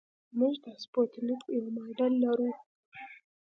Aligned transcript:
موږ 0.39 0.55
د 0.63 0.67
سپوتنیک 0.83 1.43
یو 1.55 1.65
ماډل 1.75 2.13
لرو 2.23 2.51